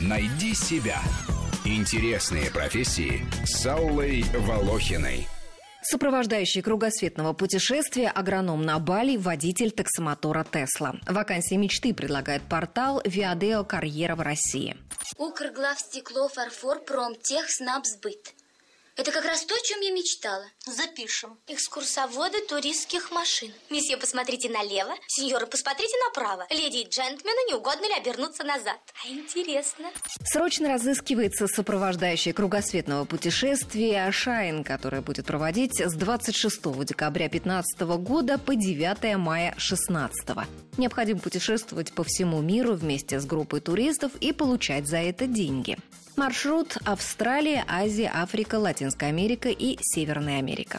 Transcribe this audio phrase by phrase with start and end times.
[0.00, 1.00] Найди себя.
[1.64, 5.28] Интересные профессии с Аллой Волохиной.
[5.82, 10.96] Сопровождающий кругосветного путешествия, агроном на Бали, водитель таксомотора Тесла.
[11.06, 14.76] Вакансии мечты предлагает портал Виадео Карьера в России.
[15.16, 18.34] Укрглав стекло, фарфор, промтех, снабсбыт.
[18.96, 20.44] Это как раз то, о чем я мечтала.
[20.66, 21.38] Запишем.
[21.46, 23.52] Экскурсоводы туристских машин.
[23.70, 24.94] Месье, посмотрите налево.
[25.06, 26.46] Сеньоры, посмотрите направо.
[26.50, 28.78] Леди и джентльмены, не угодно ли обернуться назад?
[29.04, 29.90] А интересно.
[30.24, 38.54] Срочно разыскивается сопровождающий кругосветного путешествия Шайн, которое будет проводить с 26 декабря 2015 года по
[38.54, 40.48] 9 мая 2016.
[40.76, 45.78] Необходимо путешествовать по всему миру вместе с группой туристов и получать за это деньги.
[46.16, 50.78] Маршрут Австралия, Азия, Африка, Латинская Америка и Северная Америка.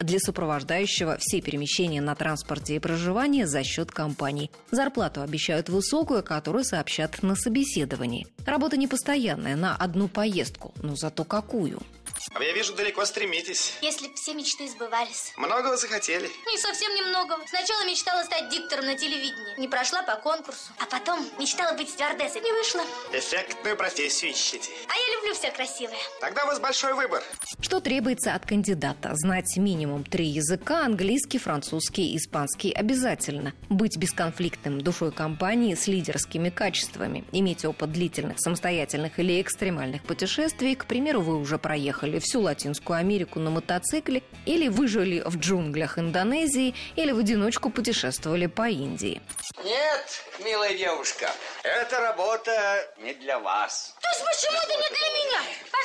[0.00, 4.50] Для сопровождающего все перемещения на транспорте и проживание за счет компаний.
[4.70, 8.26] Зарплату обещают высокую, которую сообщат на собеседовании.
[8.46, 11.80] Работа непостоянная, на одну поездку, но зато какую–
[12.34, 13.74] а я вижу, далеко стремитесь.
[13.82, 15.32] Если б все мечты сбывались.
[15.36, 16.30] Многого захотели.
[16.46, 17.36] Не совсем немного.
[17.46, 19.58] Сначала мечтала стать диктором на телевидении.
[19.58, 20.72] Не прошла по конкурсу.
[20.78, 22.42] А потом мечтала быть стюардессой.
[22.42, 22.82] Не вышла.
[23.12, 24.70] Эффектную профессию ищете.
[24.88, 25.98] А я люблю все красивое.
[26.20, 27.22] Тогда у вас большой выбор.
[27.60, 29.10] Что требуется от кандидата?
[29.14, 33.52] Знать минимум три языка– английский, французский, испанский– обязательно.
[33.68, 37.24] Быть бесконфликтным, душой компании с лидерскими качествами.
[37.32, 40.74] Иметь опыт длительных, самостоятельных или экстремальных путешествий.
[40.74, 45.98] К примеру, вы уже проехали проехали всю Латинскую Америку на мотоцикле, или выжили в джунглях
[45.98, 49.20] Индонезии, или в одиночку путешествовали по Индии.
[49.64, 51.30] Нет, милая девушка,
[51.62, 52.52] эта работа
[52.98, 53.94] не для вас.
[54.00, 55.17] То есть почему это не для меня?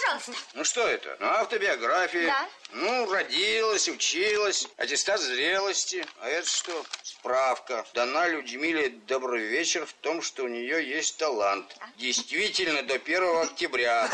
[0.04, 0.34] Пожалуйста.
[0.54, 1.18] Ну что это?
[1.20, 2.28] Ну, автобиография.
[2.28, 2.48] Да.
[2.73, 6.06] Ну, родилась, училась, аттестат зрелости.
[6.22, 6.84] А это что?
[7.04, 7.86] Справка.
[7.94, 11.66] Дана Людмиле добрый вечер в том, что у нее есть талант.
[11.98, 14.10] Действительно, до 1 октября.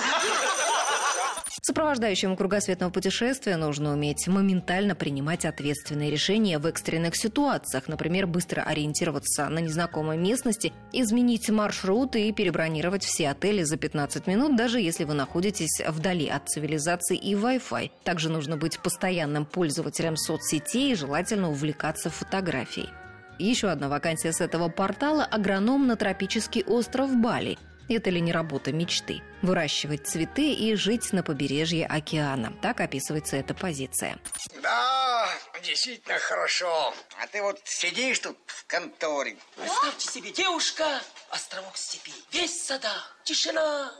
[1.61, 9.47] Сопровождающему кругосветного путешествия нужно уметь моментально принимать ответственные решения в экстренных ситуациях, например, быстро ориентироваться
[9.49, 15.13] на незнакомой местности, изменить маршрут и перебронировать все отели за 15 минут, даже если вы
[15.13, 17.91] находитесь вдали от цивилизации и Wi-Fi.
[18.03, 22.89] Также нужно быть постоянным пользователем соцсетей и желательно увлекаться фотографией.
[23.37, 27.57] Еще одна вакансия с этого портала– агроном на тропический остров Бали–
[27.89, 29.23] это ли не работа мечты?
[29.41, 32.53] Выращивать цветы и жить на побережье океана.
[32.61, 34.19] Так описывается эта позиция.
[34.61, 35.27] Да,
[35.63, 36.93] действительно хорошо.
[37.19, 39.37] А ты вот сидишь тут в конторе.
[39.55, 40.85] Представьте себе, девушка,
[41.31, 43.91] островок степи, весь сада, тишина.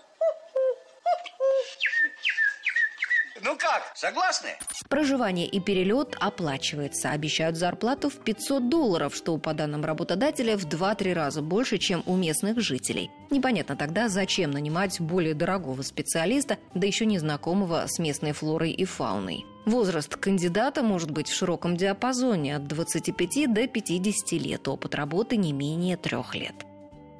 [3.43, 4.49] Ну как, согласны?
[4.89, 7.11] Проживание и перелет оплачивается.
[7.11, 12.15] Обещают зарплату в 500 долларов, что, по данным работодателя, в 2-3 раза больше, чем у
[12.15, 13.11] местных жителей.
[13.29, 19.45] Непонятно тогда, зачем нанимать более дорогого специалиста, да еще незнакомого с местной флорой и фауной.
[19.65, 25.53] Возраст кандидата может быть в широком диапазоне от 25 до 50 лет, опыт работы не
[25.53, 26.55] менее трех лет.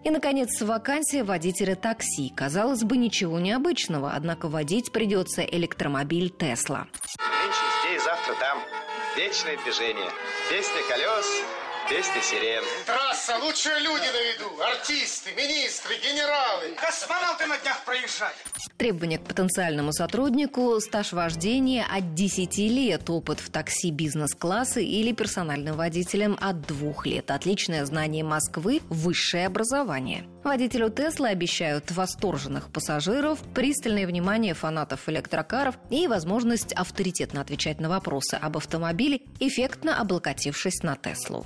[0.03, 2.31] И, наконец, вакансия водителя такси.
[2.35, 6.87] Казалось бы, ничего необычного, однако водить придется электромобиль «Тесла».
[7.19, 8.59] Нынче здесь, завтра там.
[9.17, 10.09] Вечное движение.
[10.49, 11.25] Песня колес,
[11.87, 12.63] песня сирен.
[12.85, 14.61] Трасса, лучшие люди на виду.
[14.63, 16.75] Артисты, министры, генералы.
[16.75, 18.33] Космонавты на днях проезжали.
[18.77, 25.75] Требования к потенциальному сотруднику– стаж вождения от 10 лет, опыт в такси бизнес-класса или персональным
[25.75, 30.25] водителем от 2 лет, отличное знание Москвы, высшее образование.
[30.45, 38.35] Водителю Тесла обещают восторженных пассажиров, пристальное внимание фанатов электрокаров и возможность авторитетно отвечать на вопросы
[38.35, 41.45] об автомобиле, эффектно облокотившись на Теслу.